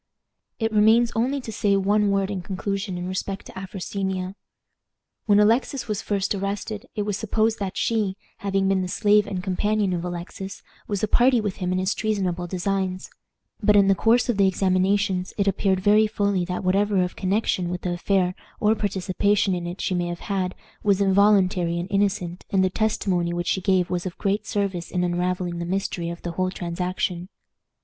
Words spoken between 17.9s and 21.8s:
affair, or participation in it, she may have had, was involuntary